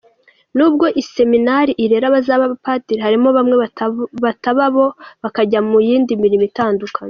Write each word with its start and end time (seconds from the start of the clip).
Nubwo 0.57 0.85
Iseminari 1.01 1.71
irera 1.83 2.05
abazaba 2.09 2.43
Abapadiri, 2.45 2.99
harimo 3.05 3.29
bamwe 3.37 3.55
bataba 4.23 4.63
bo 4.75 4.87
bakajya 5.23 5.59
mu 5.69 5.77
yindi 5.87 6.13
mirimo 6.23 6.43
itandukanye. 6.51 6.93